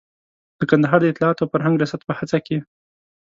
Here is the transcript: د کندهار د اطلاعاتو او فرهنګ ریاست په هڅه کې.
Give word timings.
د 0.59 0.61
کندهار 0.71 0.99
د 1.01 1.05
اطلاعاتو 1.11 1.43
او 1.43 1.51
فرهنګ 1.53 1.75
ریاست 1.77 2.01
په 2.05 2.13
هڅه 2.19 2.37
کې. 2.45 2.57